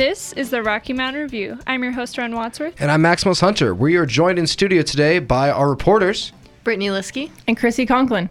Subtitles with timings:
[0.00, 1.58] This is the Rocky Mountain Review.
[1.66, 2.80] I'm your host, Ron Wadsworth.
[2.80, 3.74] And I'm Maximus Hunter.
[3.74, 6.32] We are joined in studio today by our reporters,
[6.64, 8.30] Brittany Liskey and Chrissy Conklin.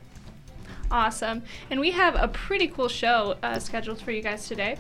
[0.90, 1.44] Awesome.
[1.70, 4.80] And we have a pretty cool show uh, scheduled for you guys today.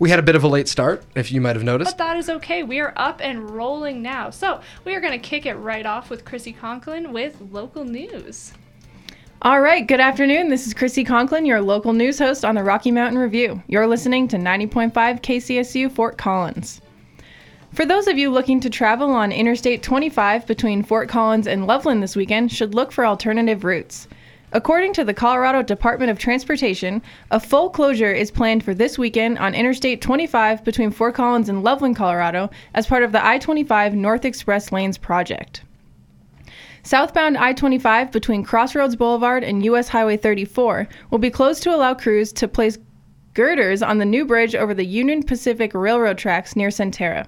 [0.00, 1.96] We had a bit of a late start, if you might have noticed.
[1.96, 2.64] But that is okay.
[2.64, 4.30] We are up and rolling now.
[4.30, 8.54] So we are going to kick it right off with Chrissy Conklin with local news.
[9.44, 10.48] All right, good afternoon.
[10.48, 13.62] This is Chrissy Conklin, your local news host on the Rocky Mountain Review.
[13.66, 16.80] You're listening to 90.5 KCSU Fort Collins.
[17.74, 22.02] For those of you looking to travel on Interstate 25 between Fort Collins and Loveland
[22.02, 24.08] this weekend, should look for alternative routes.
[24.52, 29.36] According to the Colorado Department of Transportation, a full closure is planned for this weekend
[29.36, 33.94] on Interstate 25 between Fort Collins and Loveland, Colorado, as part of the I 25
[33.94, 35.60] North Express Lanes project.
[36.86, 41.94] Southbound I 25 between Crossroads Boulevard and US Highway 34 will be closed to allow
[41.94, 42.76] crews to place
[43.32, 47.26] girders on the new bridge over the Union Pacific Railroad tracks near Centerra.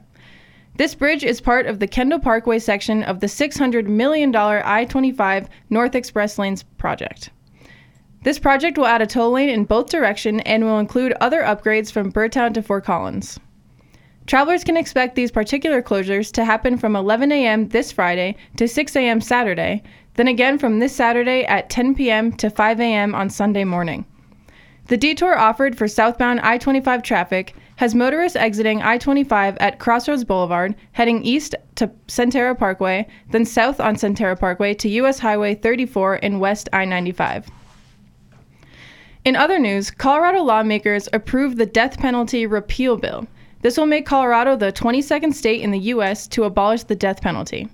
[0.77, 5.49] This bridge is part of the Kendall Parkway section of the $600 million I 25
[5.71, 7.31] North Express Lanes project.
[8.25, 11.91] This project will add a toll lane in both directions and will include other upgrades
[11.91, 13.41] from Berthoud to Fort Collins.
[14.27, 17.69] Travelers can expect these particular closures to happen from 11 a.m.
[17.69, 19.21] this Friday to 6 a.m.
[19.21, 22.33] Saturday, then again from this Saturday at 10 p.m.
[22.33, 23.15] to 5 a.m.
[23.15, 24.05] on Sunday morning.
[24.87, 30.25] The detour offered for southbound I 25 traffic has motorists exiting I 25 at Crossroads
[30.25, 36.19] Boulevard, heading east to Centerra Parkway, then south on Centerra Parkway to US Highway 34
[36.23, 37.49] and west I 95.
[39.25, 43.29] In other news, Colorado lawmakers approved the death penalty repeal bill.
[43.67, 46.29] This will make Colorado the 22nd state in the U.S.
[46.29, 47.69] to abolish the death penalty.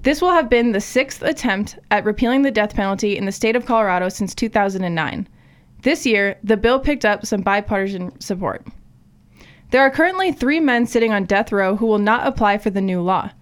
[0.00, 3.56] This will have been the sixth attempt at repealing the death penalty in the state
[3.56, 5.28] of Colorado since 2009.
[5.82, 8.66] This year, the bill picked up some bipartisan support.
[9.70, 12.80] There are currently three men sitting on death row who will not apply for the
[12.80, 13.32] new law.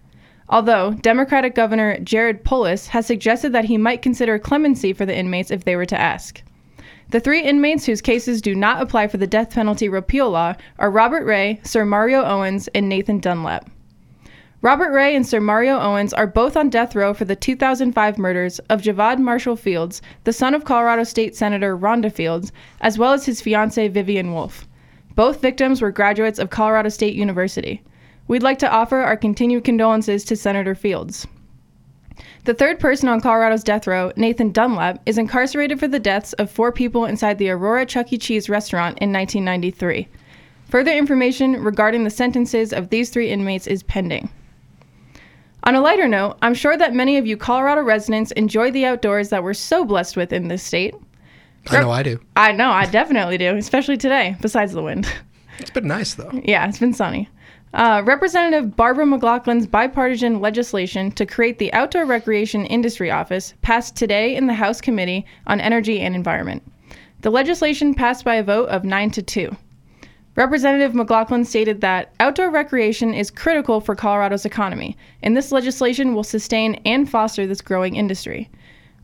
[0.48, 5.52] Although Democratic Governor Jared Polis has suggested that he might consider clemency for the inmates
[5.52, 6.42] if they were to ask.
[7.10, 10.90] The three inmates whose cases do not apply for the death penalty repeal law are
[10.90, 13.70] Robert Ray, Sir Mario Owens, and Nathan Dunlap.
[14.60, 18.58] Robert Ray and Sir Mario Owens are both on death row for the 2005 murders
[18.68, 22.52] of Javad Marshall Fields, the son of Colorado State Senator Rhonda Fields,
[22.82, 24.68] as well as his fiancee Vivian Wolfe.
[25.14, 27.82] Both victims were graduates of Colorado State University.
[28.26, 31.26] We'd like to offer our continued condolences to Senator Fields.
[32.48, 36.50] The third person on Colorado's death row, Nathan Dunlap, is incarcerated for the deaths of
[36.50, 38.16] four people inside the Aurora Chuck E.
[38.16, 40.08] Cheese restaurant in 1993.
[40.70, 44.30] Further information regarding the sentences of these three inmates is pending.
[45.64, 49.28] On a lighter note, I'm sure that many of you Colorado residents enjoy the outdoors
[49.28, 50.94] that we're so blessed with in this state.
[51.68, 52.18] I know I do.
[52.34, 55.06] I know, I definitely do, especially today, besides the wind.
[55.58, 56.30] It's been nice, though.
[56.44, 57.28] Yeah, it's been sunny.
[57.74, 64.34] Uh, Representative Barbara McLachlan's bipartisan legislation to create the Outdoor Recreation Industry Office passed today
[64.34, 66.62] in the House Committee on Energy and Environment.
[67.20, 69.54] The legislation passed by a vote of 9 to 2.
[70.34, 76.24] Representative McLachlan stated that outdoor recreation is critical for Colorado's economy, and this legislation will
[76.24, 78.48] sustain and foster this growing industry.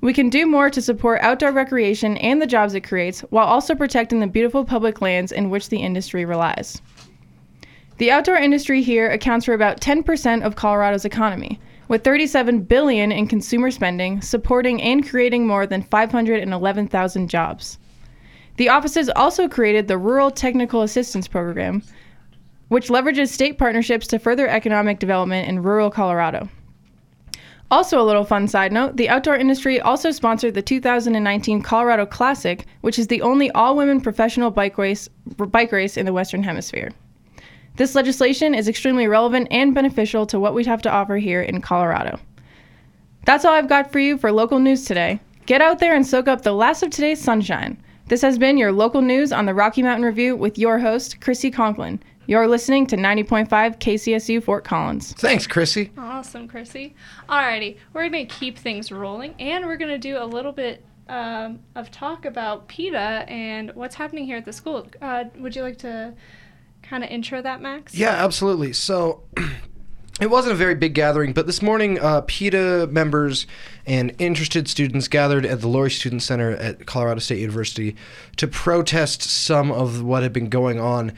[0.01, 3.75] We can do more to support outdoor recreation and the jobs it creates while also
[3.75, 6.81] protecting the beautiful public lands in which the industry relies.
[7.97, 13.29] The outdoor industry here accounts for about 10% of Colorado's economy, with 37 billion in
[13.29, 17.79] consumer spending, supporting and creating more than 511,000 jobs.
[18.57, 21.85] The offices also created the Rural Technical Assistance Program,
[22.67, 26.49] which leverages state partnerships to further economic development in rural Colorado.
[27.71, 32.67] Also, a little fun side note the outdoor industry also sponsored the 2019 Colorado Classic,
[32.81, 35.09] which is the only all women professional bike race,
[35.49, 36.91] bike race in the Western Hemisphere.
[37.77, 41.61] This legislation is extremely relevant and beneficial to what we have to offer here in
[41.61, 42.21] Colorado.
[43.25, 45.19] That's all I've got for you for local news today.
[45.47, 47.83] Get out there and soak up the last of today's sunshine.
[48.07, 51.51] This has been your local news on the Rocky Mountain Review with your host, Chrissy
[51.51, 52.01] Conklin.
[52.27, 55.13] You're listening to 90.5 KCSU Fort Collins.
[55.15, 55.91] Thanks, Chrissy.
[55.99, 56.95] Awesome, Chrissy.
[57.29, 60.85] Alrighty, we're going to keep things rolling and we're going to do a little bit
[61.09, 64.87] um, of talk about PETA and what's happening here at the school.
[65.03, 66.15] Uh, would you like to
[66.85, 67.95] kind of intro that, Max?
[67.95, 68.73] Yeah, absolutely.
[68.73, 69.23] So.
[70.21, 73.49] It wasn't a very big gathering, but this morning, uh, PETA members
[73.85, 77.97] and interested students gathered at the Lory Student Center at Colorado State University
[78.37, 81.15] to protest some of what had been going on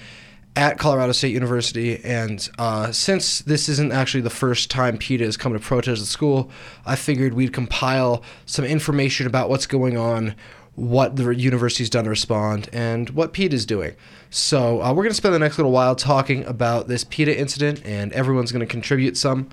[0.56, 2.02] at Colorado State University.
[2.02, 6.06] And uh, since this isn't actually the first time PETA has come to protest the
[6.06, 6.50] school,
[6.86, 10.34] I figured we'd compile some information about what's going on
[10.76, 13.94] what the university's done to respond, and what PETA is doing.
[14.30, 17.82] So uh, we're going to spend the next little while talking about this PETA incident,
[17.84, 19.48] and everyone's going to contribute some.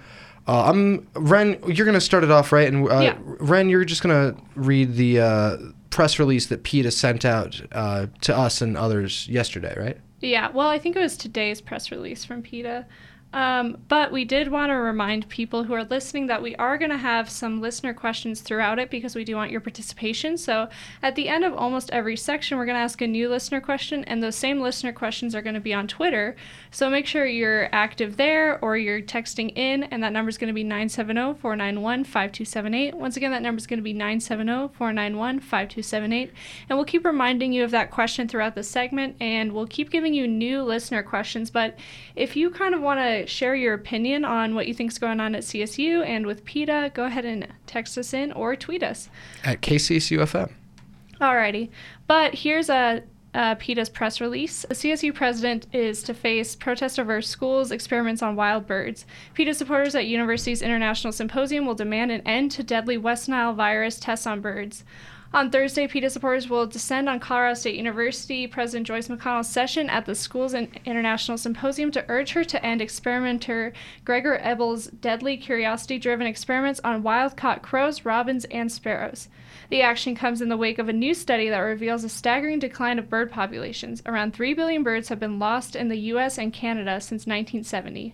[0.47, 1.57] Uh, I'm Ren.
[1.67, 2.67] You're going to start it off, right?
[2.67, 3.17] And uh, Yeah.
[3.23, 5.57] Ren, you're just going to read the uh,
[5.89, 9.97] press release that PETA sent out uh, to us and others yesterday, right?
[10.19, 12.85] Yeah, well, I think it was today's press release from PETA.
[13.33, 16.91] Um, but we did want to remind people who are listening that we are going
[16.91, 20.37] to have some listener questions throughout it because we do want your participation.
[20.37, 20.69] So
[21.01, 24.03] at the end of almost every section, we're going to ask a new listener question,
[24.05, 26.35] and those same listener questions are going to be on Twitter.
[26.69, 30.49] So make sure you're active there or you're texting in, and that number is going
[30.49, 32.93] to be 970 491 5278.
[32.93, 36.31] Once again, that number is going to be 970 491 5278.
[36.69, 40.13] And we'll keep reminding you of that question throughout the segment, and we'll keep giving
[40.13, 41.49] you new listener questions.
[41.49, 41.79] But
[42.15, 45.19] if you kind of want to share your opinion on what you think is going
[45.19, 49.09] on at CSU and with PETA, go ahead and text us in or tweet us.
[49.43, 50.51] At KCSUFM.
[51.19, 51.69] Alrighty.
[52.07, 53.03] But here's a
[53.33, 54.63] uh, PETA's press release.
[54.63, 59.05] The CSU president is to face protest over schools' experiments on wild birds.
[59.33, 63.99] PETA supporters at University's International Symposium will demand an end to deadly West Nile virus
[63.99, 64.83] tests on birds.
[65.33, 70.05] On Thursday, PETA supporters will descend on Colorado State University President Joyce McConnell's session at
[70.05, 73.73] the school's International Symposium to urge her to end experimenter
[74.05, 79.27] Gregor Ebel's deadly curiosity driven experiments on wild caught crows, robins, and sparrows.
[79.71, 82.99] The action comes in the wake of a new study that reveals a staggering decline
[82.99, 84.03] of bird populations.
[84.05, 88.13] Around 3 billion birds have been lost in the US and Canada since 1970.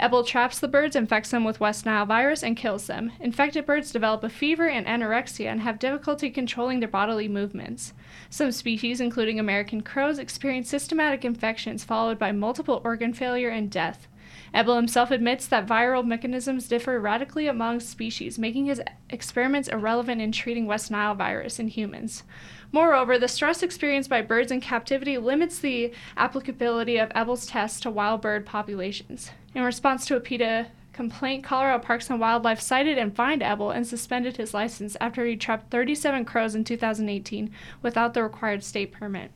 [0.00, 3.12] Ebel traps the birds, infects them with West Nile virus, and kills them.
[3.20, 7.92] Infected birds develop a fever and anorexia and have difficulty controlling their bodily movements.
[8.28, 14.08] Some species, including American crows, experience systematic infections followed by multiple organ failure and death.
[14.52, 18.80] Ebel himself admits that viral mechanisms differ radically among species, making his
[19.10, 22.24] experiments irrelevant in treating West Nile virus in humans.
[22.72, 27.90] Moreover, the stress experienced by birds in captivity limits the applicability of Ebel's tests to
[27.90, 29.30] wild bird populations.
[29.54, 33.86] In response to a PETA complaint, Colorado Parks and Wildlife cited and fined Ebel and
[33.86, 39.30] suspended his license after he trapped 37 crows in 2018 without the required state permit.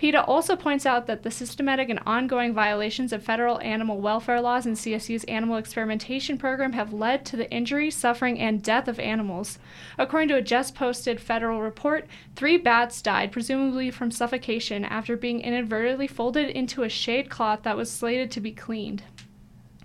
[0.00, 4.64] PETA also points out that the systematic and ongoing violations of federal animal welfare laws
[4.64, 9.58] and CSU's animal experimentation program have led to the injury, suffering, and death of animals.
[9.98, 15.42] According to a just posted federal report, three bats died, presumably from suffocation, after being
[15.42, 19.02] inadvertently folded into a shade cloth that was slated to be cleaned.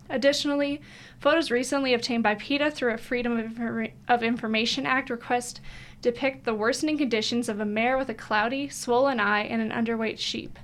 [0.09, 0.81] Additionally,
[1.19, 5.61] photos recently obtained by PETA through a Freedom of, Infor- of Information Act request
[6.01, 10.19] depict the worsening conditions of a mare with a cloudy, swollen eye and an underweight
[10.19, 10.59] sheep.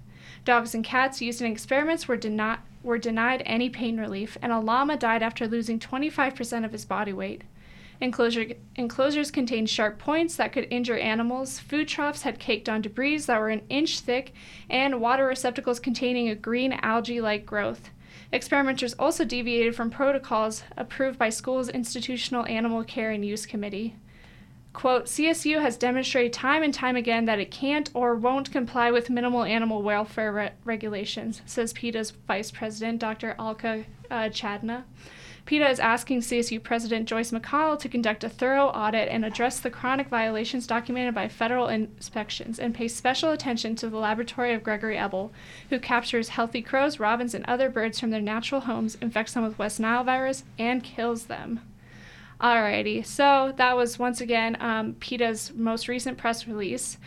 [0.46, 4.60] Dogs and cats used in experiments were, deni- were denied any pain relief, and a
[4.60, 7.44] llama died after losing 25% of his body weight.
[8.00, 8.46] Enclosure,
[8.76, 11.60] enclosures contained sharp points that could injure animals.
[11.60, 14.34] Food troughs had caked on debris that were an inch thick,
[14.70, 17.92] and water receptacles containing a green algae like growth.
[18.34, 23.96] Experimenters also deviated from protocols approved by school's Institutional Animal Care and Use Committee.
[24.74, 29.10] Quote, CSU has demonstrated time and time again that it can't or won't comply with
[29.10, 33.36] minimal animal welfare re- regulations, says PETA's Vice President, Dr.
[33.38, 34.84] Alka uh, Chandna.
[35.46, 39.70] PETA is asking CSU President Joyce McConnell to conduct a thorough audit and address the
[39.70, 44.98] chronic violations documented by federal inspections and pay special attention to the laboratory of Gregory
[44.98, 45.32] Ebel,
[45.70, 49.58] who captures healthy crows, robins, and other birds from their natural homes, infects them with
[49.58, 51.60] West Nile virus, and kills them.
[52.40, 56.98] Alrighty, so that was once again um, PETA's most recent press release.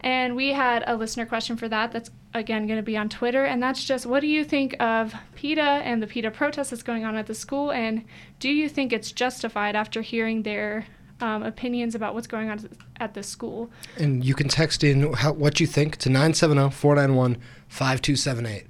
[0.00, 1.90] And we had a listener question for that.
[1.90, 3.44] That's again going to be on Twitter.
[3.44, 7.04] And that's just what do you think of PETA and the PETA protest that's going
[7.04, 7.70] on at the school?
[7.70, 8.04] And
[8.40, 10.86] do you think it's justified after hearing their
[11.20, 13.70] um, opinions about what's going on at the school?
[13.96, 17.36] And you can text in how, what you think to 970 491
[17.68, 18.66] 5278.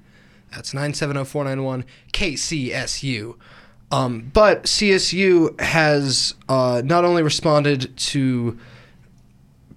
[0.51, 3.35] That's 970 491 KCSU.
[3.91, 8.57] Um, but CSU has uh, not only responded to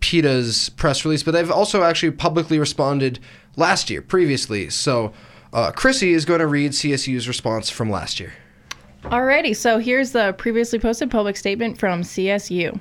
[0.00, 3.18] PETA's press release, but they've also actually publicly responded
[3.56, 4.70] last year, previously.
[4.70, 5.12] So
[5.52, 8.32] uh, Chrissy is going to read CSU's response from last year.
[9.04, 12.78] Alrighty, so here's the previously posted public statement from CSU.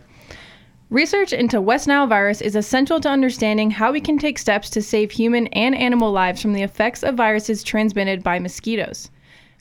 [0.89, 4.81] Research into West Nile virus is essential to understanding how we can take steps to
[4.81, 9.11] save human and animal lives from the effects of viruses transmitted by mosquitoes.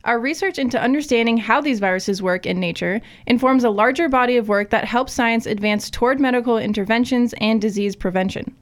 [0.06, 4.48] Our research into understanding how these viruses work in nature informs a larger body of
[4.48, 8.54] work that helps science advance toward medical interventions and disease prevention.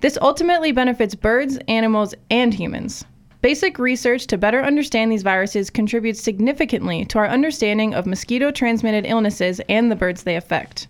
[0.00, 3.04] This ultimately benefits birds, animals, and humans.
[3.40, 9.06] Basic research to better understand these viruses contributes significantly to our understanding of mosquito transmitted
[9.06, 10.88] illnesses and the birds they affect.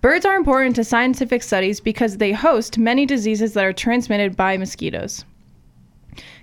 [0.00, 4.56] Birds are important to scientific studies because they host many diseases that are transmitted by
[4.56, 5.24] mosquitoes.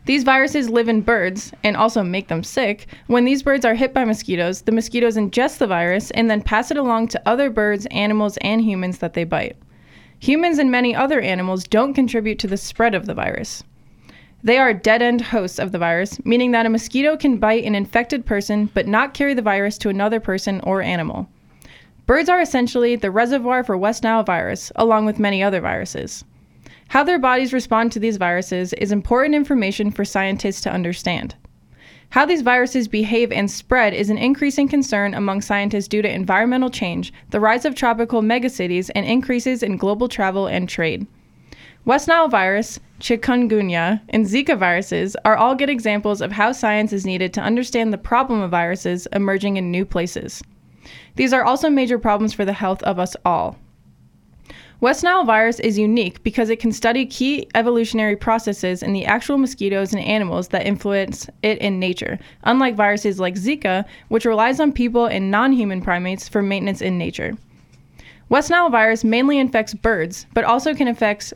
[0.09, 2.87] These viruses live in birds and also make them sick.
[3.05, 6.71] When these birds are hit by mosquitoes, the mosquitoes ingest the virus and then pass
[6.71, 9.55] it along to other birds, animals, and humans that they bite.
[10.17, 13.63] Humans and many other animals don't contribute to the spread of the virus.
[14.41, 17.75] They are dead end hosts of the virus, meaning that a mosquito can bite an
[17.75, 21.29] infected person but not carry the virus to another person or animal.
[22.07, 26.23] Birds are essentially the reservoir for West Nile virus, along with many other viruses.
[26.89, 31.35] How their bodies respond to these viruses is important information for scientists to understand.
[32.09, 36.71] How these viruses behave and spread is an increasing concern among scientists due to environmental
[36.71, 41.05] change, the rise of tropical megacities, and increases in global travel and trade.
[41.85, 47.05] West Nile virus, chikungunya, and Zika viruses are all good examples of how science is
[47.05, 50.41] needed to understand the problem of viruses emerging in new places.
[51.17, 53.59] These are also major problems for the health of us all.
[54.81, 59.37] West Nile virus is unique because it can study key evolutionary processes in the actual
[59.37, 64.71] mosquitoes and animals that influence it in nature, unlike viruses like Zika, which relies on
[64.71, 67.35] people and non human primates for maintenance in nature.
[68.29, 71.33] West Nile virus mainly infects birds, but also can affect,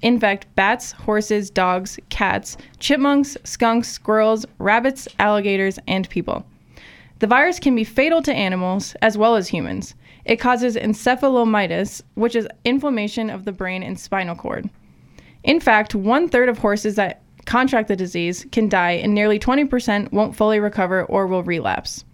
[0.00, 6.46] infect bats, horses, dogs, cats, chipmunks, skunks, squirrels, rabbits, alligators, and people.
[7.18, 9.94] The virus can be fatal to animals as well as humans.
[10.24, 14.68] It causes encephalomyelitis, which is inflammation of the brain and spinal cord.
[15.44, 20.12] In fact, one third of horses that contract the disease can die, and nearly 20%
[20.12, 22.04] won't fully recover or will relapse.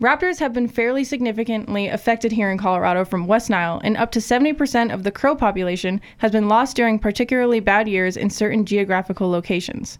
[0.00, 4.18] Raptors have been fairly significantly affected here in Colorado from West Nile, and up to
[4.18, 9.30] 70% of the crow population has been lost during particularly bad years in certain geographical
[9.30, 9.98] locations.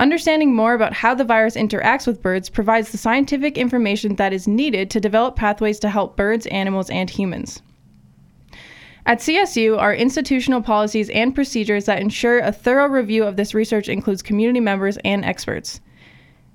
[0.00, 4.48] Understanding more about how the virus interacts with birds provides the scientific information that is
[4.48, 7.60] needed to develop pathways to help birds, animals, and humans.
[9.04, 13.90] At CSU, our institutional policies and procedures that ensure a thorough review of this research
[13.90, 15.82] includes community members and experts.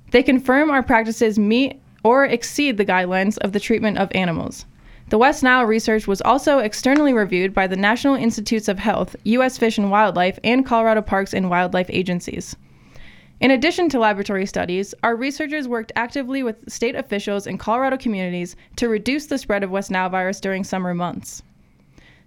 [0.09, 4.65] They confirm our practices meet or exceed the guidelines of the treatment of animals.
[5.09, 9.59] The West Nile research was also externally reviewed by the National Institutes of Health, U.S.
[9.59, 12.55] Fish and Wildlife, and Colorado Parks and Wildlife agencies.
[13.41, 18.55] In addition to laboratory studies, our researchers worked actively with state officials and Colorado communities
[18.77, 21.43] to reduce the spread of West Nile virus during summer months.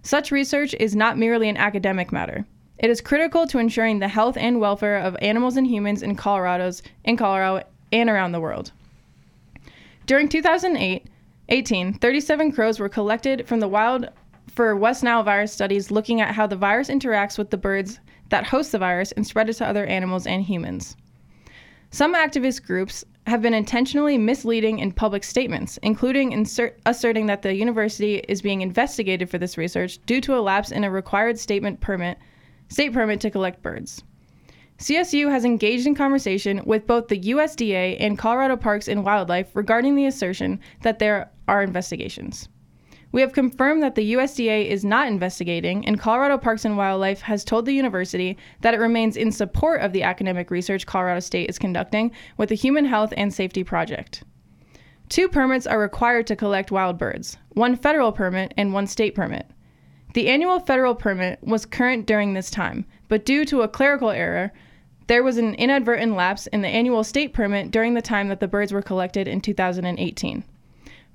[0.03, 2.45] Such research is not merely an academic matter.
[2.77, 6.83] It is critical to ensuring the health and welfare of animals and humans in Colorado's
[7.03, 8.71] in Colorado and around the world.
[10.05, 11.07] During 2008,
[11.49, 14.09] 18, 37 crows were collected from the wild
[14.47, 17.99] for West Nile virus studies looking at how the virus interacts with the birds
[18.29, 20.95] that host the virus and spread it to other animals and humans.
[21.91, 27.55] Some activist groups have been intentionally misleading in public statements, including insert, asserting that the
[27.55, 31.81] university is being investigated for this research due to a lapse in a required statement
[31.81, 32.17] permit,
[32.69, 34.03] state permit to collect birds.
[34.77, 39.95] CSU has engaged in conversation with both the USDA and Colorado Parks and Wildlife regarding
[39.95, 42.47] the assertion that there are investigations.
[43.11, 47.43] We have confirmed that the USDA is not investigating, and Colorado Parks and Wildlife has
[47.43, 51.57] told the university that it remains in support of the academic research Colorado State is
[51.57, 54.23] conducting with the Human Health and Safety Project.
[55.09, 59.47] Two permits are required to collect wild birds one federal permit and one state permit.
[60.13, 64.53] The annual federal permit was current during this time, but due to a clerical error,
[65.07, 68.47] there was an inadvertent lapse in the annual state permit during the time that the
[68.47, 70.43] birds were collected in 2018.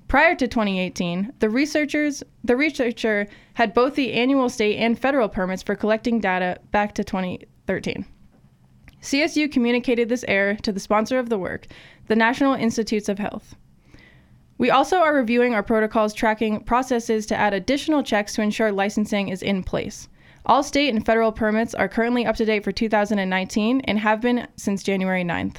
[0.07, 5.63] Prior to 2018, the researchers the researcher had both the annual state and federal permits
[5.63, 8.05] for collecting data back to 2013.
[9.01, 11.67] CSU communicated this error to the sponsor of the work,
[12.07, 13.55] the National Institutes of Health.
[14.57, 19.29] We also are reviewing our protocols tracking processes to add additional checks to ensure licensing
[19.29, 20.07] is in place.
[20.45, 24.47] All state and federal permits are currently up to date for 2019 and have been
[24.55, 25.57] since January 9th.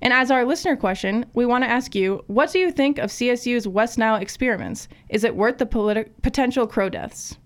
[0.00, 3.10] And as our listener question, we want to ask you what do you think of
[3.10, 4.88] CSU's West Nile experiments?
[5.08, 7.36] Is it worth the politi- potential crow deaths?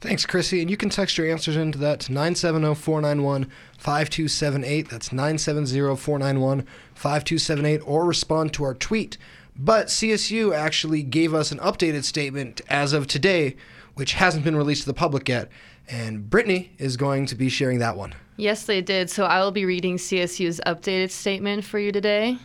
[0.00, 0.60] Thanks, Chrissy.
[0.60, 3.44] And you can text your answers into that to 970 491
[3.78, 4.88] 5278.
[4.88, 9.16] That's 970 491 5278, or respond to our tweet.
[9.56, 13.54] But CSU actually gave us an updated statement as of today,
[13.94, 15.48] which hasn't been released to the public yet.
[15.88, 18.14] And Brittany is going to be sharing that one.
[18.42, 19.08] Yes, they did.
[19.08, 22.38] So I will be reading CSU's updated statement for you today.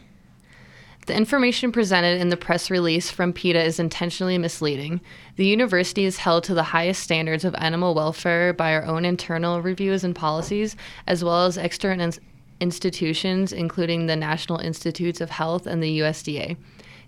[1.08, 5.02] The information presented in the press release from PETA is intentionally misleading.
[5.38, 9.60] The university is held to the highest standards of animal welfare by our own internal
[9.64, 10.76] reviews and policies,
[11.08, 12.12] as well as external
[12.60, 16.58] institutions, including the National Institutes of Health and the USDA.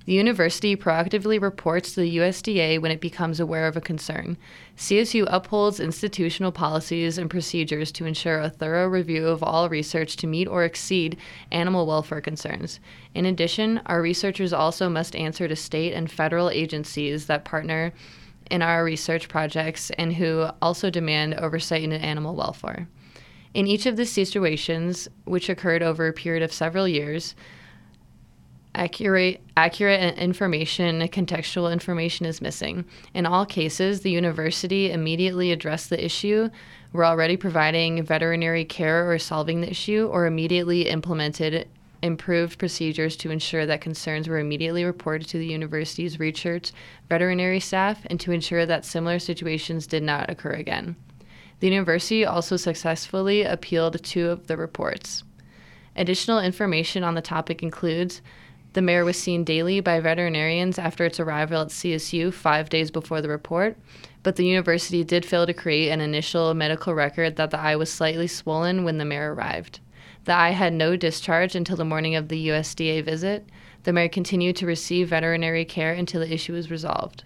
[0.10, 4.38] The university proactively reports to the USDA when it becomes aware of a concern.
[4.76, 10.26] CSU upholds institutional policies and procedures to ensure a thorough review of all research to
[10.26, 11.16] meet or exceed
[11.52, 12.80] animal welfare concerns.
[13.14, 17.94] In addition, our researchers also must answer to state and federal agencies that partner
[18.50, 22.88] in our research projects and who also demand oversight into animal welfare.
[23.54, 27.36] In each of these situations, which occurred over a period of several years,
[28.76, 32.86] accurate accurate information contextual information is missing.
[33.14, 36.50] In all cases the university immediately addressed the issue.
[36.92, 41.68] Were already providing veterinary care or solving the issue or immediately implemented
[42.02, 46.72] improved procedures to ensure that concerns were immediately reported to the university's research
[47.10, 50.96] veterinary staff and to ensure that similar situations did not occur again.
[51.60, 55.24] The university also successfully appealed two of the reports.
[55.96, 58.22] Additional information on the topic includes
[58.80, 63.22] the mare was seen daily by veterinarians after its arrival at CSU five days before
[63.22, 63.76] the report,
[64.24, 67.92] but the university did fail to create an initial medical record that the eye was
[67.92, 69.82] slightly swollen when the mare arrived.
[70.24, 73.50] The eye had no discharge until the morning of the USDA visit.
[73.84, 77.26] The mare continued to receive veterinary care until the issue was resolved.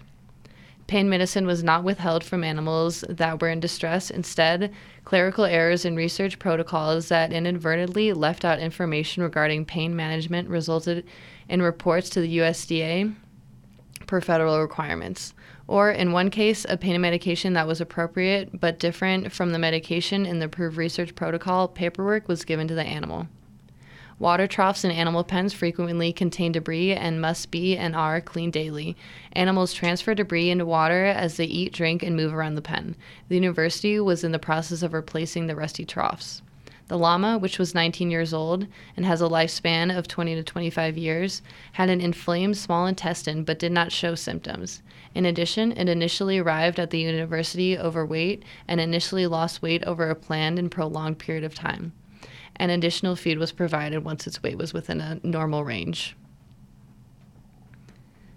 [0.88, 4.10] Pain medicine was not withheld from animals that were in distress.
[4.10, 4.74] Instead,
[5.06, 11.06] clerical errors in research protocols that inadvertently left out information regarding pain management resulted
[11.50, 13.16] in reports to the USDA
[14.08, 15.34] per federal requirements.
[15.68, 20.26] Or, in one case, a pain medication that was appropriate but different from the medication
[20.26, 23.28] in the approved research protocol paperwork was given to the animal.
[24.20, 28.96] Water troughs in animal pens frequently contain debris and must be and are cleaned daily.
[29.34, 32.96] Animals transfer debris into water as they eat, drink, and move around the pen.
[33.30, 36.42] The university was in the process of replacing the rusty troughs.
[36.90, 40.98] The llama, which was 19 years old and has a lifespan of 20 to 25
[40.98, 41.42] years,
[41.74, 44.82] had an inflamed small intestine but did not show symptoms.
[45.16, 50.16] In addition, it initially arrived at the university overweight and initially lost weight over a
[50.16, 51.94] planned and prolonged period of time.
[52.58, 56.16] An additional feed was provided once its weight was within a normal range.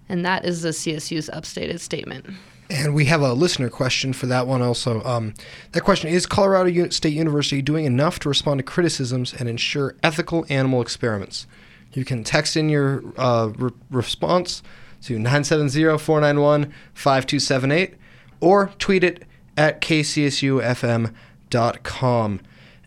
[0.09, 2.27] And that is the CSU's updated statement.
[2.69, 5.03] And we have a listener question for that one also.
[5.05, 5.35] Um,
[5.73, 10.45] that question is Colorado State University doing enough to respond to criticisms and ensure ethical
[10.49, 11.47] animal experiments?
[11.93, 14.63] You can text in your uh, re- response
[15.03, 17.95] to 970 491 5278
[18.41, 19.25] or tweet it
[19.57, 21.11] at kcsufm.com.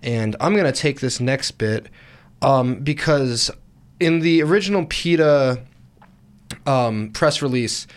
[0.02, 1.88] And I'm going to take this next bit
[2.42, 3.52] um, because
[4.00, 5.63] in the original PETA
[6.65, 7.88] um, press release,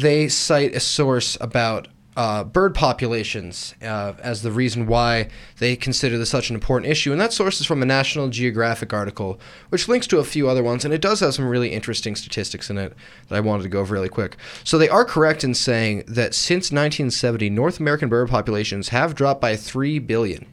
[0.00, 6.18] they cite a source about uh, bird populations uh, as the reason why they consider
[6.18, 7.12] this such an important issue.
[7.12, 10.64] And that source is from a National Geographic article, which links to a few other
[10.64, 12.92] ones, and it does have some really interesting statistics in it
[13.28, 14.36] that I wanted to go over really quick.
[14.64, 19.40] So they are correct in saying that since 1970, North American bird populations have dropped
[19.40, 20.46] by 3 billion.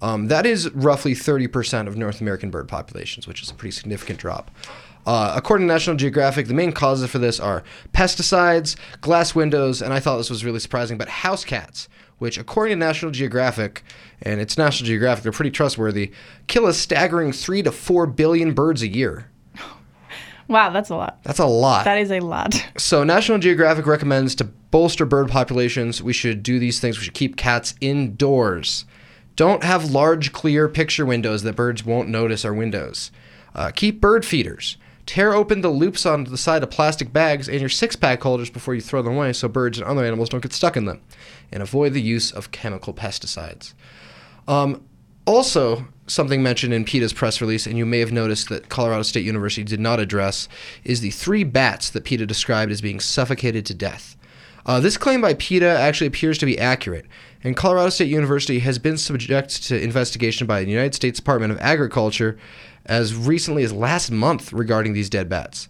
[0.00, 4.18] Um, that is roughly 30% of North American bird populations, which is a pretty significant
[4.18, 4.50] drop.
[5.06, 9.92] Uh, according to National Geographic, the main causes for this are pesticides, glass windows, and
[9.92, 11.88] I thought this was really surprising, but house cats,
[12.18, 13.82] which, according to National Geographic,
[14.22, 16.12] and it's National Geographic, they're pretty trustworthy,
[16.46, 19.28] kill a staggering 3 to 4 billion birds a year.
[20.48, 21.22] Wow, that's a lot.
[21.22, 21.84] That's a lot.
[21.84, 22.66] That is a lot.
[22.76, 26.98] So, National Geographic recommends to bolster bird populations, we should do these things.
[26.98, 28.84] We should keep cats indoors.
[29.34, 33.10] Don't have large, clear picture windows that birds won't notice are windows.
[33.54, 34.76] Uh, keep bird feeders.
[35.04, 38.50] Tear open the loops on the side of plastic bags and your six pack holders
[38.50, 41.00] before you throw them away so birds and other animals don't get stuck in them.
[41.50, 43.74] And avoid the use of chemical pesticides.
[44.48, 44.84] Um,
[45.26, 49.24] also, something mentioned in PETA's press release, and you may have noticed that Colorado State
[49.24, 50.48] University did not address,
[50.84, 54.16] is the three bats that PETA described as being suffocated to death.
[54.64, 57.06] Uh, this claim by PETA actually appears to be accurate,
[57.42, 61.58] and Colorado State University has been subject to investigation by the United States Department of
[61.60, 62.38] Agriculture
[62.86, 65.68] as recently as last month regarding these dead bats.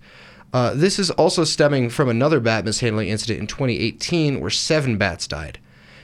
[0.52, 5.26] Uh, this is also stemming from another bat mishandling incident in 2018 where seven bats
[5.26, 5.58] died.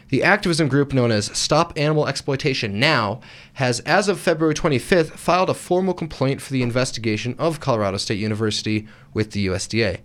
[0.09, 3.21] The activism group known as Stop Animal Exploitation Now
[3.55, 8.19] has, as of February 25th, filed a formal complaint for the investigation of Colorado State
[8.19, 9.99] University with the USDA.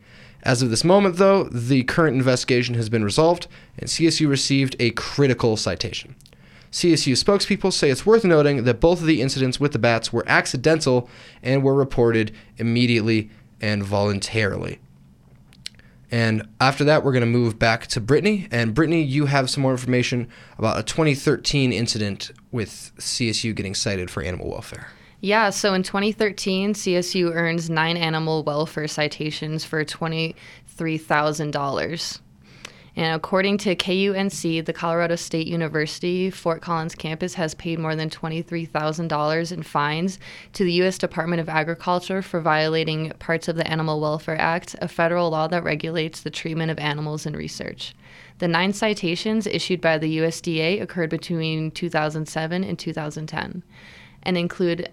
[0.44, 4.92] As of this moment, though, the current investigation has been resolved, and CSU received a
[4.92, 6.16] critical citation.
[6.74, 10.24] CSU spokespeople say it's worth noting that both of the incidents with the bats were
[10.28, 11.08] accidental
[11.44, 13.30] and were reported immediately
[13.62, 14.80] and voluntarily.
[16.10, 18.48] And after that, we're going to move back to Brittany.
[18.50, 24.10] And Brittany, you have some more information about a 2013 incident with CSU getting cited
[24.10, 24.88] for animal welfare.
[25.22, 32.20] Yeah, so in 2013, CSU earns nine animal welfare citations for $23,000.
[32.96, 38.10] And according to KUNC, the Colorado State University Fort Collins campus has paid more than
[38.10, 40.20] $23,000 in fines
[40.54, 41.00] to the U.S.
[41.00, 45.64] Department of Agriculture for violating parts of the Animal Welfare Act, a federal law that
[45.64, 47.96] regulates the treatment of animals in research.
[48.38, 53.64] The nine citations issued by the USDA occurred between 2007 and 2010
[54.22, 54.90] and include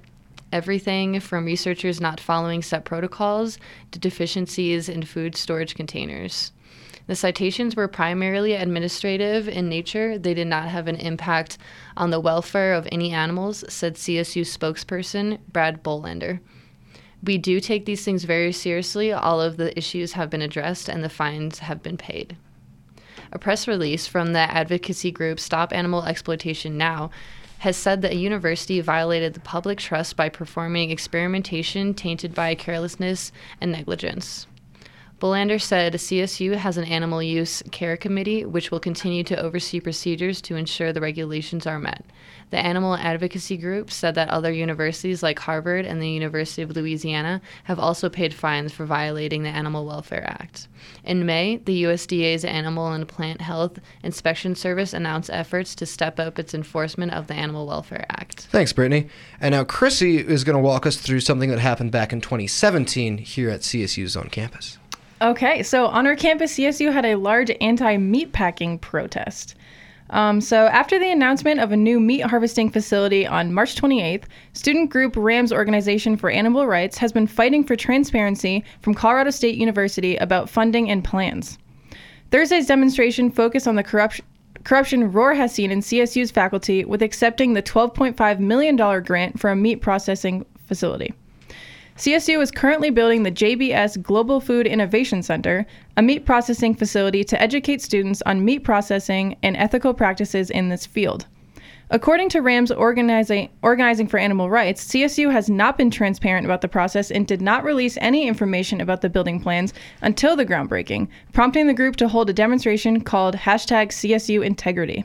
[0.53, 3.59] everything from researchers not following set protocols
[3.93, 6.53] to deficiencies in food storage containers.
[7.07, 10.19] The citations were primarily administrative in nature.
[10.19, 11.59] They did not have an impact
[11.97, 16.41] on the welfare of any animals, said CSU spokesperson Brad Bohlander.
[17.23, 19.13] We do take these things very seriously.
[19.13, 22.37] All of the issues have been addressed and the fines have been paid.
[23.33, 27.11] A press release from the advocacy group Stop Animal Exploitation Now
[27.59, 33.33] has said that a university violated the public trust by performing experimentation tainted by carelessness
[33.61, 34.47] and negligence.
[35.21, 40.41] Bohlander said CSU has an animal use care committee which will continue to oversee procedures
[40.41, 42.07] to ensure the regulations are met.
[42.49, 47.43] The animal advocacy group said that other universities like Harvard and the University of Louisiana
[47.65, 50.69] have also paid fines for violating the Animal Welfare Act.
[51.05, 56.39] In May, the USDA's Animal and Plant Health Inspection Service announced efforts to step up
[56.39, 58.49] its enforcement of the Animal Welfare Act.
[58.51, 59.09] Thanks, Brittany.
[59.39, 63.19] And now Chrissy is going to walk us through something that happened back in 2017
[63.19, 64.80] here at CSU's on campus.
[65.23, 69.55] Okay, so on our campus, CSU had a large anti meatpacking protest.
[70.09, 74.89] Um, so, after the announcement of a new meat harvesting facility on March 28th, student
[74.91, 80.17] group RAMS Organization for Animal Rights has been fighting for transparency from Colorado State University
[80.17, 81.59] about funding and plans.
[82.31, 84.25] Thursday's demonstration focused on the corruption.
[84.65, 89.57] Corruption ROAR has seen in CSU's faculty with accepting the $12.5 million grant for a
[89.57, 91.15] meat processing facility.
[92.01, 95.67] CSU is currently building the JBS Global Food Innovation Center,
[95.99, 100.87] a meat processing facility to educate students on meat processing and ethical practices in this
[100.87, 101.27] field.
[101.91, 103.51] According to RAM's organizing,
[104.09, 107.99] for Animal Rights, CSU has not been transparent about the process and did not release
[108.01, 112.33] any information about the building plans until the groundbreaking, prompting the group to hold a
[112.33, 115.05] demonstration called hashtag CSU Integrity.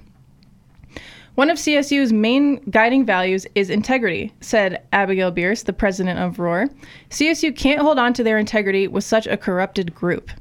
[1.36, 6.70] One of CSU's main guiding values is integrity, said Abigail Bierce, the president of ROAR.
[7.10, 10.32] CSU can't hold on to their integrity with such a corrupted group.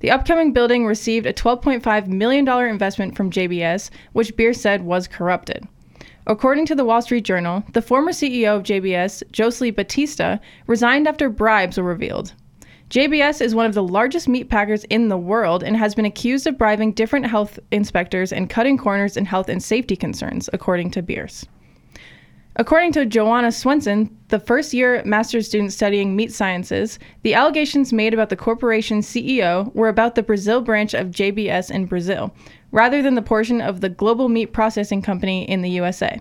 [0.00, 5.68] The upcoming building received a $12.5 million investment from JBS, which Bierce said was corrupted.
[6.26, 11.28] According to the Wall Street Journal, the former CEO of JBS, Joesley Batista, resigned after
[11.28, 12.32] bribes were revealed.
[12.90, 16.46] JBS is one of the largest meat packers in the world and has been accused
[16.46, 21.02] of bribing different health inspectors and cutting corners in health and safety concerns, according to
[21.02, 21.46] Bierce.
[22.56, 28.14] According to Joanna Swenson, the first year master's student studying meat sciences, the allegations made
[28.14, 32.32] about the corporation's CEO were about the Brazil branch of JBS in Brazil,
[32.70, 36.20] rather than the portion of the global meat processing company in the USA.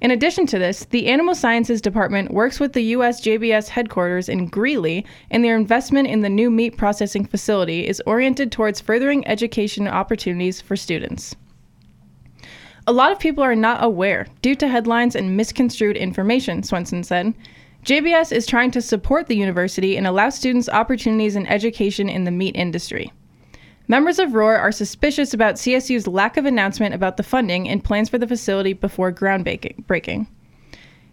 [0.00, 3.20] In addition to this, the Animal Sciences Department works with the U.S.
[3.20, 8.52] JBS headquarters in Greeley, and their investment in the new meat processing facility is oriented
[8.52, 11.34] towards furthering education opportunities for students.
[12.86, 17.34] A lot of people are not aware due to headlines and misconstrued information, Swenson said.
[17.84, 22.30] JBS is trying to support the university and allow students opportunities in education in the
[22.30, 23.12] meat industry.
[23.90, 28.10] Members of Roar are suspicious about CSU's lack of announcement about the funding and plans
[28.10, 30.26] for the facility before groundbreaking.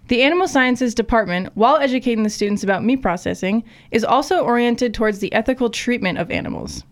[0.10, 5.20] The Animal Sciences Department, while educating the students about meat processing, is also oriented towards
[5.20, 6.84] the ethical treatment of animals.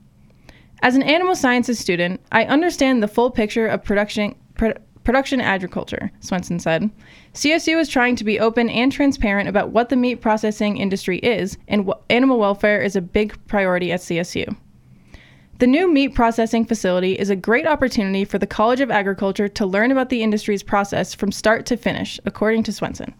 [0.81, 6.11] As an animal sciences student, I understand the full picture of production, pro- production agriculture,
[6.21, 6.89] Swenson said.
[7.33, 11.57] CSU is trying to be open and transparent about what the meat processing industry is,
[11.67, 14.55] and animal welfare is a big priority at CSU.
[15.59, 19.65] The new meat processing facility is a great opportunity for the College of Agriculture to
[19.67, 23.13] learn about the industry's process from start to finish, according to Swenson.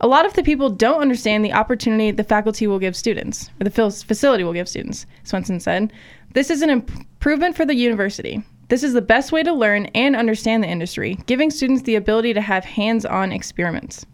[0.00, 3.64] A lot of the people don't understand the opportunity the faculty will give students, or
[3.64, 5.90] the facility will give students, Swenson said.
[6.34, 8.42] This is an improvement for the university.
[8.68, 12.34] This is the best way to learn and understand the industry, giving students the ability
[12.34, 14.04] to have hands on experiments.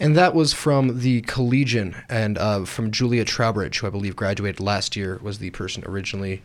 [0.00, 4.58] And that was from the Collegian and uh, from Julia Trowbridge, who I believe graduated
[4.58, 6.42] last year, was the person originally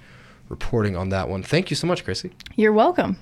[0.49, 1.43] reporting on that one.
[1.43, 2.31] Thank you so much, Chrissy.
[2.55, 3.17] You're welcome.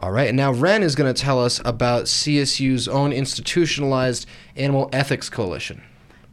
[0.00, 4.88] All right, and now Ren is going to tell us about CSU's own institutionalized Animal
[4.92, 5.82] Ethics Coalition.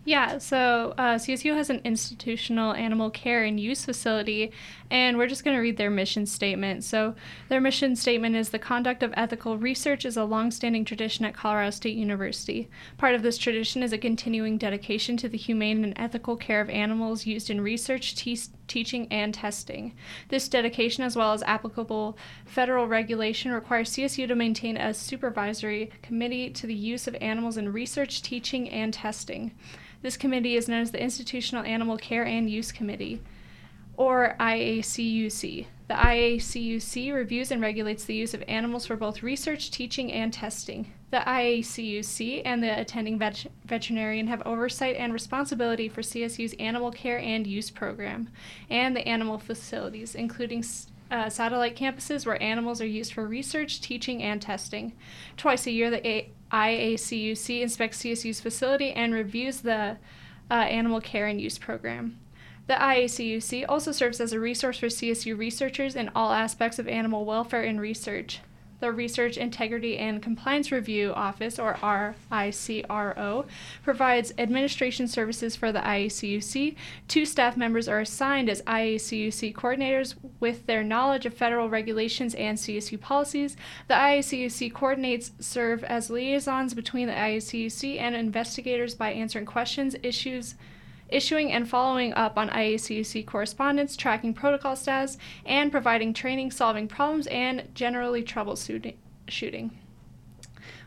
[0.08, 4.52] Yeah, so uh, CSU has an institutional animal care and use facility,
[4.92, 6.84] and we're just going to read their mission statement.
[6.84, 7.16] So,
[7.50, 11.72] their mission statement is the conduct of ethical research is a longstanding tradition at Colorado
[11.72, 12.70] State University.
[13.00, 16.70] Part of this tradition is a continuing dedication to the humane and ethical care of
[16.70, 19.94] animals used in research, te- teaching, and testing.
[20.30, 26.50] This dedication, as well as applicable federal regulation, requires CSU to maintain a supervisory committee
[26.52, 29.52] to the use of animals in research, teaching, and testing.
[30.02, 33.22] This committee is known as the Institutional Animal Care and Use Committee,
[33.98, 35.68] or IACUC.
[35.88, 40.92] The IACUC reviews and regulates the use of animals for both research, teaching, and testing.
[41.12, 47.20] The IACUC and the attending vet- veterinarian have oversight and responsibility for CSU's animal care
[47.20, 48.30] and use program
[48.70, 50.64] and the animal facilities, including
[51.12, 54.94] uh, satellite campuses where animals are used for research, teaching, and testing.
[55.38, 59.98] Twice a year, the a- IACUC inspects CSU's facility and reviews the
[60.50, 62.20] uh, animal care and use program.
[62.68, 67.26] The IACUC also serves as a resource for CSU researchers in all aspects of animal
[67.26, 68.40] welfare and research.
[68.86, 71.76] The Research Integrity and Compliance Review Office, or
[72.32, 73.46] RICRO,
[73.82, 76.76] provides administration services for the IACUC.
[77.08, 82.60] Two staff members are assigned as IACUC coordinators with their knowledge of federal regulations and
[82.60, 83.58] CSU policies.
[83.88, 90.54] The IACUC coordinates serve as liaisons between the IACUC and investigators by answering questions, issues,
[91.10, 97.28] issuing and following up on IACUC correspondence, tracking protocol status, and providing training, solving problems,
[97.28, 99.72] and generally troubleshooting.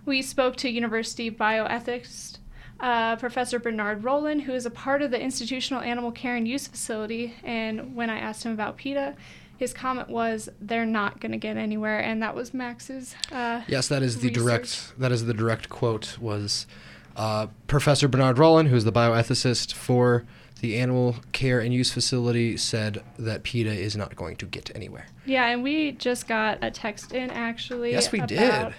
[0.05, 2.39] We spoke to University bioethics
[2.81, 6.67] uh, Professor Bernard Rollin, who is a part of the Institutional Animal Care and Use
[6.67, 9.17] Facility, and when I asked him about PETA,
[9.57, 13.89] his comment was they're not going to get anywhere and that was max's uh, yes
[13.89, 14.45] that is the research.
[14.45, 16.65] direct that is the direct quote was
[17.19, 20.25] uh, Professor Bernard Rollin, who's the bioethicist for
[20.61, 25.07] the animal care and use facility, said that PETA is not going to get anywhere.
[25.27, 27.93] Yeah, and we just got a text in actually.
[27.93, 28.73] Yes, we did.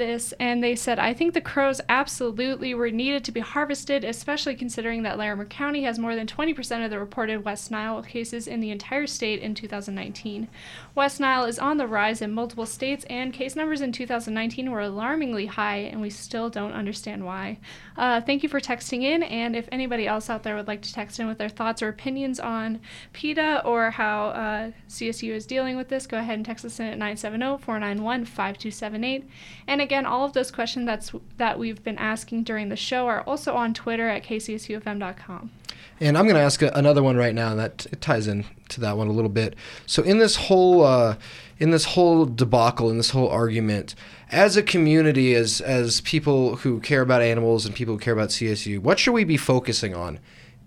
[0.00, 4.54] This and they said, I think the crows absolutely were needed to be harvested, especially
[4.54, 8.60] considering that Larimer County has more than 20% of the reported West Nile cases in
[8.60, 10.48] the entire state in 2019.
[10.94, 14.80] West Nile is on the rise in multiple states, and case numbers in 2019 were
[14.80, 17.58] alarmingly high, and we still don't understand why.
[17.98, 20.94] Uh, thank you for texting in, and if anybody else out there would like to
[20.94, 22.80] text in with their thoughts or opinions on
[23.12, 26.86] PETA or how uh, CSU is dealing with this, go ahead and text us in
[26.86, 29.28] at 970 491 5278.
[29.66, 33.22] And again, all of those questions that's, that we've been asking during the show are
[33.22, 35.50] also on Twitter at kcsufm.com.
[35.98, 38.44] And I'm going to ask a, another one right now, and that it ties in
[38.68, 39.56] to that one a little bit.
[39.86, 41.16] So in this whole uh,
[41.58, 43.96] in this whole debacle, in this whole argument,
[44.30, 48.28] as a community, as as people who care about animals and people who care about
[48.28, 50.20] CSU, what should we be focusing on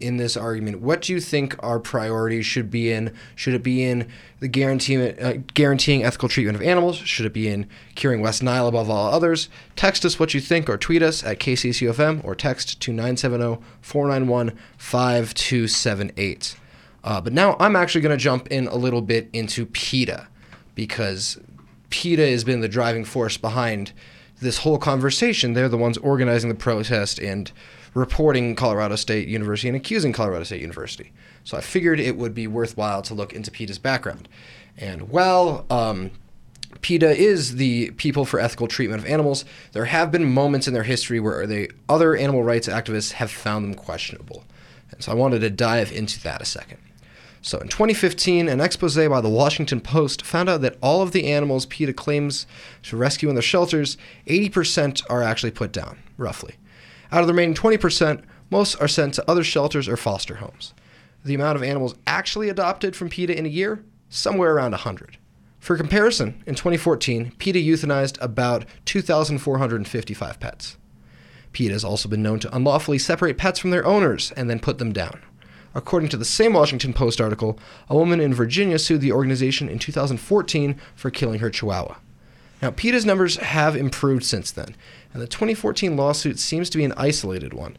[0.03, 0.81] in this argument?
[0.81, 3.13] What do you think our priorities should be in?
[3.35, 4.07] Should it be in
[4.39, 6.97] the guarantee, uh, guaranteeing ethical treatment of animals?
[6.97, 9.49] Should it be in curing West Nile above all others?
[9.75, 14.57] Text us what you think or tweet us at KCSUFM or text to 970 491
[14.77, 16.55] 5278.
[17.03, 20.27] Uh, but now I'm actually going to jump in a little bit into PETA
[20.75, 21.39] because
[21.89, 23.93] PETA has been the driving force behind
[24.39, 25.53] this whole conversation.
[25.53, 27.51] They're the ones organizing the protest and
[27.93, 31.11] reporting Colorado State University and accusing Colorado State University.
[31.43, 34.27] So I figured it would be worthwhile to look into PETA's background.
[34.77, 36.11] And well, um,
[36.81, 39.45] PETA is the People for Ethical Treatment of Animals.
[39.73, 43.65] There have been moments in their history where the other animal rights activists have found
[43.65, 44.43] them questionable.
[44.91, 46.79] And so I wanted to dive into that a second.
[47.41, 51.27] So in 2015, an expose by the Washington Post found out that all of the
[51.27, 52.47] animals PETA claims
[52.83, 56.55] to rescue in their shelters, 80% are actually put down, roughly.
[57.13, 60.73] Out of the remaining 20%, most are sent to other shelters or foster homes.
[61.23, 63.85] The amount of animals actually adopted from PETA in a year?
[64.09, 65.19] Somewhere around 100.
[65.59, 70.77] For comparison, in 2014, PETA euthanized about 2,455 pets.
[71.51, 74.79] PETA has also been known to unlawfully separate pets from their owners and then put
[74.79, 75.21] them down.
[75.75, 79.77] According to the same Washington Post article, a woman in Virginia sued the organization in
[79.77, 81.97] 2014 for killing her chihuahua.
[82.63, 84.77] Now, PETA's numbers have improved since then,
[85.11, 87.75] and the 2014 lawsuit seems to be an isolated one.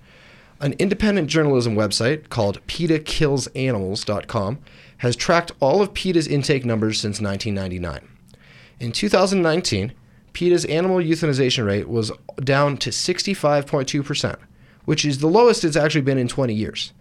[0.60, 4.58] An independent journalism website called PETAKillsAnimals.com
[4.98, 8.06] has tracked all of PETA's intake numbers since 1999.
[8.78, 9.94] In 2019,
[10.34, 14.36] PETA's animal euthanization rate was down to 65.2%,
[14.84, 16.92] which is the lowest it's actually been in 20 years.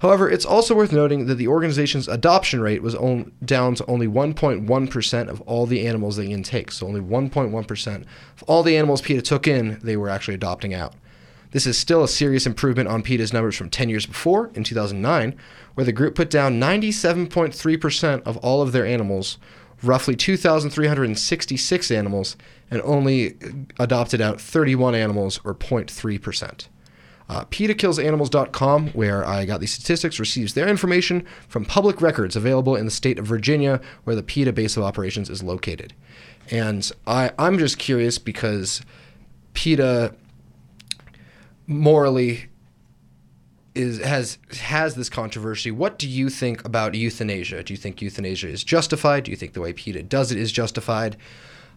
[0.00, 4.06] However, it's also worth noting that the organization's adoption rate was on, down to only
[4.06, 6.70] 1.1% of all the animals they intake.
[6.70, 8.04] So only 1.1%
[8.36, 10.94] of all the animals PETA took in, they were actually adopting out.
[11.50, 15.34] This is still a serious improvement on PETA's numbers from 10 years before, in 2009,
[15.74, 19.38] where the group put down 97.3% of all of their animals,
[19.82, 22.36] roughly 2,366 animals,
[22.70, 23.36] and only
[23.78, 26.68] adopted out 31 animals, or 0.3%.
[27.28, 32.86] Uh, PETAKillsAnimals.com, where I got these statistics, receives their information from public records available in
[32.86, 35.92] the state of Virginia, where the PETA base of operations is located.
[36.50, 38.80] And I, I'm just curious because
[39.52, 40.14] PETA
[41.66, 42.46] morally
[43.74, 45.70] is has has this controversy.
[45.70, 47.62] What do you think about euthanasia?
[47.62, 49.24] Do you think euthanasia is justified?
[49.24, 51.16] Do you think the way PETA does it is justified?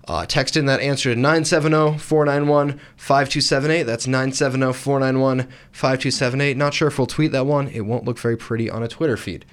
[0.07, 3.83] Uh, text in that answer to 970 491 5278.
[3.83, 6.57] That's 970 491 5278.
[6.57, 7.67] Not sure if we'll tweet that one.
[7.67, 9.45] It won't look very pretty on a Twitter feed.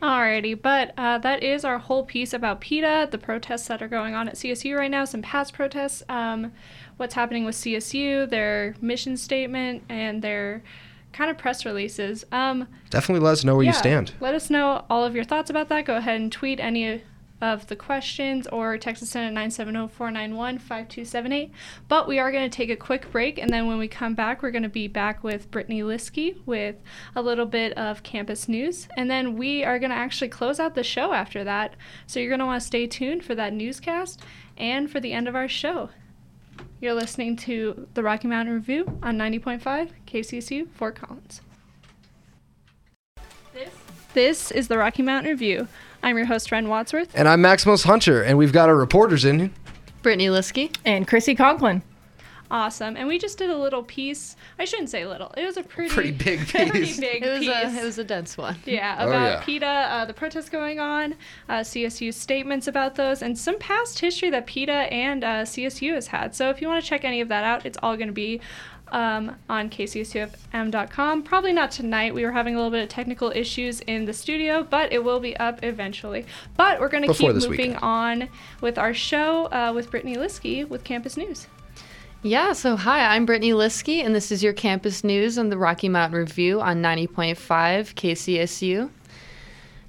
[0.00, 4.14] Alrighty, but uh, that is our whole piece about PETA, the protests that are going
[4.14, 6.52] on at CSU right now, some past protests, um,
[6.98, 10.62] what's happening with CSU, their mission statement, and their
[11.12, 12.24] kind of press releases.
[12.30, 14.12] Um, Definitely let us know where you stand.
[14.20, 15.84] Let us know all of your thoughts about that.
[15.84, 17.02] Go ahead and tweet any
[17.40, 21.50] of the questions or text us in at 970-491-5278.
[21.86, 24.42] But we are going to take a quick break, and then when we come back,
[24.42, 26.76] we're going to be back with Brittany Liskey with
[27.14, 28.88] a little bit of campus news.
[28.96, 31.76] And then we are going to actually close out the show after that.
[32.06, 34.22] So you're going to want to stay tuned for that newscast
[34.56, 35.90] and for the end of our show.
[36.80, 41.42] You're listening to the Rocky Mountain Review on 90.5 KCSU Fort Collins.
[43.52, 43.70] This,
[44.14, 45.68] this is the Rocky Mountain Review.
[46.02, 47.10] I'm your host, Ren Wadsworth.
[47.14, 49.52] And I'm Maximus Hunter, and we've got our reporters in.
[50.02, 50.74] Brittany Liskey.
[50.84, 51.82] And Chrissy Conklin.
[52.50, 52.96] Awesome.
[52.96, 54.34] And we just did a little piece.
[54.58, 55.34] I shouldn't say little.
[55.36, 56.98] It was a pretty, Pretty big pretty piece.
[56.98, 57.48] big It was piece.
[57.50, 58.56] a it was a dense one.
[58.64, 59.40] yeah, Oh, about yeah.
[59.44, 61.14] PETA, uh, the protests going on,
[61.50, 66.06] uh, CSU statements about those, and some past history that PETA and uh, CSU has
[66.06, 66.34] had.
[66.34, 68.40] So if you want to check any of that out, it's all going to be
[68.92, 71.22] um, on kcsufm.com.
[71.22, 72.14] Probably not tonight.
[72.14, 75.20] We were having a little bit of technical issues in the studio, but it will
[75.20, 76.26] be up eventually.
[76.56, 77.76] But we're going to keep moving weekend.
[77.76, 78.28] on
[78.60, 81.46] with our show uh, with Brittany Liskey with Campus News.
[82.22, 85.88] Yeah, so hi, I'm Brittany Liskey, and this is your campus news on the Rocky
[85.88, 87.36] Mountain Review on 90.5
[87.94, 88.90] KCSU.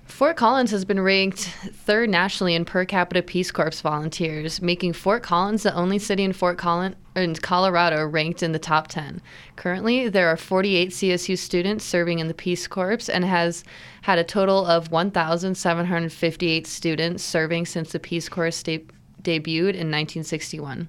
[0.05, 5.23] Fort Collins has been ranked third nationally in per capita Peace Corps volunteers, making Fort
[5.23, 9.21] Collins the only city in Fort Collins in Colorado ranked in the top 10.
[9.55, 13.63] Currently, there are 48 CSU students serving in the Peace Corps and has
[14.01, 18.85] had a total of 1,758 students serving since the Peace Corps sta-
[19.21, 20.87] debuted in 1961.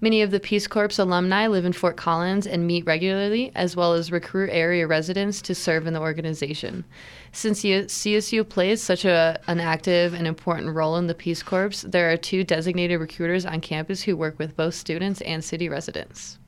[0.00, 3.94] Many of the Peace Corps alumni live in Fort Collins and meet regularly, as well
[3.94, 6.84] as recruit area residents to serve in the organization.
[7.32, 12.12] Since CSU plays such a, an active and important role in the Peace Corps, there
[12.12, 16.38] are two designated recruiters on campus who work with both students and city residents.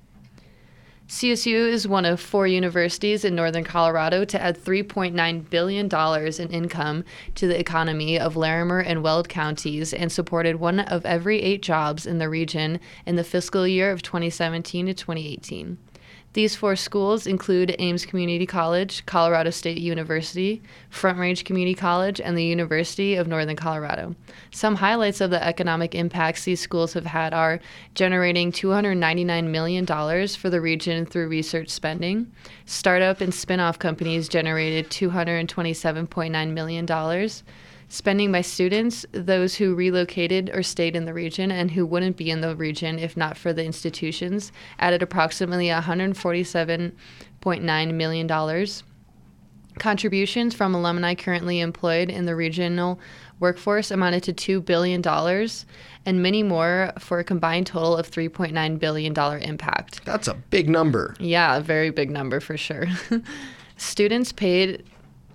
[1.08, 5.88] CSU is one of four universities in northern Colorado to add $3.9 billion
[6.40, 7.04] in income
[7.36, 12.06] to the economy of Larimer and Weld counties and supported one of every eight jobs
[12.06, 15.78] in the region in the fiscal year of 2017 to 2018.
[16.36, 22.36] These four schools include Aims Community College, Colorado State University, Front Range Community College, and
[22.36, 24.14] the University of Northern Colorado.
[24.50, 27.58] Some highlights of the economic impacts these schools have had are
[27.94, 29.86] generating $299 million
[30.28, 32.30] for the region through research spending.
[32.66, 37.30] Startup and spin off companies generated $227.9 million.
[37.88, 42.30] Spending by students, those who relocated or stayed in the region and who wouldn't be
[42.30, 48.66] in the region if not for the institutions, added approximately $147.9 million.
[49.78, 52.98] Contributions from alumni currently employed in the regional
[53.38, 55.02] workforce amounted to $2 billion,
[56.06, 60.04] and many more for a combined total of $3.9 billion impact.
[60.04, 61.14] That's a big number.
[61.20, 62.86] Yeah, a very big number for sure.
[63.76, 64.82] Students paid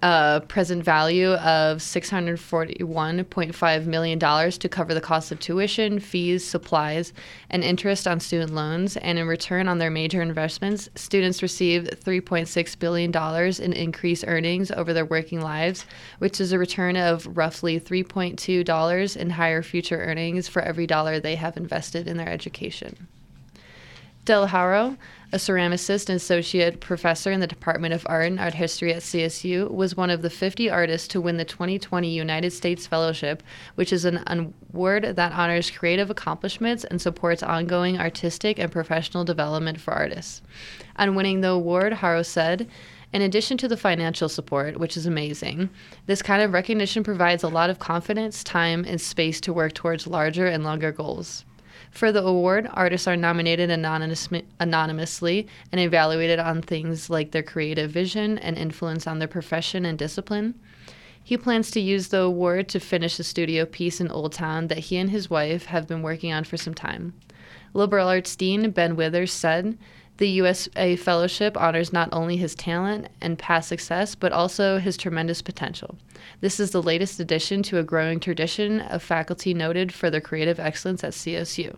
[0.02, 7.14] a present value of $641.5 million to cover the cost of tuition, fees, supplies,
[7.50, 8.98] and interest on student loans.
[8.98, 13.12] And in return on their major investments, students received $3.6 billion
[13.62, 15.86] in increased earnings over their working lives,
[16.20, 21.36] which is a return of roughly $3.2 in higher future earnings for every dollar they
[21.36, 23.08] have invested in their education.
[24.32, 24.96] Del Harrow,
[25.34, 29.70] a ceramicist and associate professor in the Department of Art and Art History at CSU,
[29.70, 33.44] was one of the 50 artists to win the 2020 United States Fellowship,
[33.76, 39.82] which is an award that honors creative accomplishments and supports ongoing artistic and professional development
[39.82, 40.42] for artists.
[40.96, 42.70] On winning the award, Harrow said,
[43.12, 45.70] in addition to the financial support, which is amazing,
[46.06, 50.08] this kind of recognition provides a lot of confidence, time, and space to work towards
[50.08, 51.44] larger and longer goals.
[51.92, 54.30] For the award, artists are nominated anonymous,
[54.60, 60.00] anonymously and evaluated on things like their creative vision and influence on their profession and
[60.00, 60.56] discipline.
[61.24, 64.80] He plans to use the award to finish a studio piece in Old Town that
[64.80, 67.14] he and his wife have been working on for some time.
[67.74, 69.78] Liberal arts dean Ben Withers said,
[70.22, 75.42] the USA Fellowship honors not only his talent and past success, but also his tremendous
[75.42, 75.98] potential.
[76.42, 80.60] This is the latest addition to a growing tradition of faculty noted for their creative
[80.60, 81.76] excellence at CSU.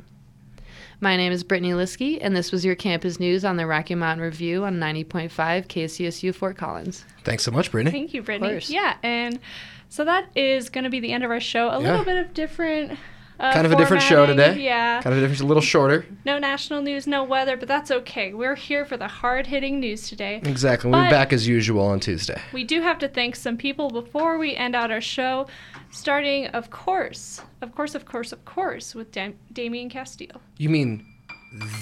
[0.99, 4.25] My name is Brittany Liskey, and this was your campus news on the Rocky Mountain
[4.25, 7.05] Review on 90.5 KCSU Fort Collins.
[7.23, 7.97] Thanks so much, Brittany.
[7.97, 8.59] Thank you, Brittany.
[8.67, 9.39] Yeah, and
[9.87, 11.69] so that is going to be the end of our show.
[11.69, 11.91] A Yeah.
[11.91, 12.99] little bit of different.
[13.43, 14.57] Uh, Kind of a different show today.
[14.61, 15.01] Yeah.
[15.01, 16.05] Kind of a different, a little shorter.
[16.23, 18.33] No national news, no weather, but that's okay.
[18.33, 20.39] We're here for the hard hitting news today.
[20.45, 20.89] Exactly.
[20.89, 22.41] We'll be back as usual on Tuesday.
[22.53, 25.47] We do have to thank some people before we end out our show,
[25.91, 31.05] starting, of course, of course, of course, of course, with Dam- Damien Castile, You mean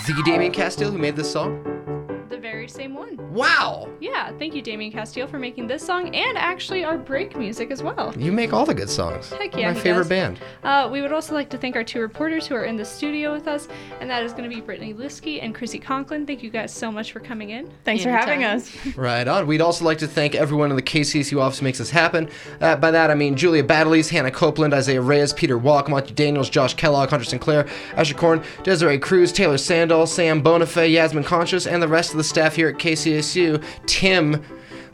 [0.08, 2.01] the Damien Castile who made this song?
[2.42, 3.18] The very same one.
[3.34, 3.90] Wow!
[4.00, 7.84] Yeah, thank you, Damien Castile, for making this song and actually our break music as
[7.84, 8.14] well.
[8.18, 9.30] You make all the good songs.
[9.30, 10.10] Heck yeah, My he favorite does.
[10.10, 10.40] band.
[10.64, 13.32] Uh, we would also like to thank our two reporters who are in the studio
[13.32, 13.68] with us,
[14.00, 16.26] and that is going to be Brittany Liskey and Chrissy Conklin.
[16.26, 17.72] Thank you guys so much for coming in.
[17.86, 18.72] Thanks for having us.
[19.02, 19.48] Right on.
[19.48, 22.30] We'd also like to thank everyone in the KCSU office who makes this happen.
[22.60, 26.50] Uh, by that, I mean Julia Baddeley's, Hannah Copeland, Isaiah Reyes, Peter Walk, Monty Daniels,
[26.50, 31.82] Josh Kellogg, Hunter Sinclair, Asher Korn, Desiree Cruz, Taylor Sandal, Sam Bonifay, Yasmin Conscious, and
[31.82, 33.64] the rest of the staff here at KCSU.
[33.86, 34.44] Tim,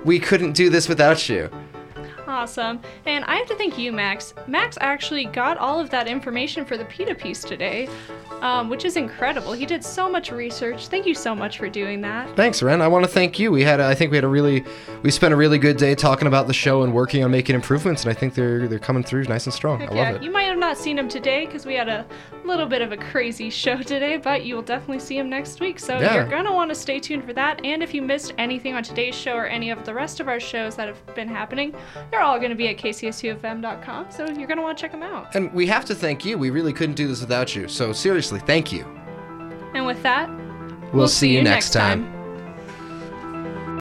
[0.03, 1.49] we couldn't do this without you.
[2.27, 2.81] Awesome.
[3.05, 4.33] And I have to thank you, Max.
[4.47, 7.87] Max actually got all of that information for the PETA piece today,
[8.41, 9.53] um, which is incredible.
[9.53, 10.87] He did so much research.
[10.87, 12.35] Thank you so much for doing that.
[12.35, 12.81] Thanks, Ren.
[12.81, 13.49] I want to thank you.
[13.51, 14.65] We had, a, I think, we had a really,
[15.03, 18.03] we spent a really good day talking about the show and working on making improvements,
[18.03, 19.79] and I think they're they're coming through nice and strong.
[19.79, 20.23] Heck I yeah, love it.
[20.23, 22.05] you might have not seen him today because we had a
[22.47, 25.79] little bit of a crazy show today, but you will definitely see him next week.
[25.79, 26.15] So Yeah.
[26.15, 27.59] you're gonna want to stay tuned for that.
[27.65, 30.39] And if you missed anything on today's show or any of the rest of our
[30.39, 31.73] shows that have been happening,
[32.11, 34.07] they're all gonna be at kcsufm.com.
[34.09, 35.35] So you're gonna want to check them out.
[35.35, 36.37] And we have to thank you.
[36.37, 37.67] We really couldn't do this without you.
[37.67, 38.85] So seriously, thank you.
[39.73, 40.29] And with that,
[40.93, 42.16] We'll, see, you next time.